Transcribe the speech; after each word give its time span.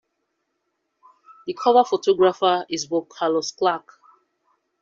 The 1.45 1.53
cover 1.53 1.83
photographer 1.83 2.65
is 2.71 2.87
Bob 2.87 3.07
Carlos 3.09 3.51
Clarke. 3.51 3.99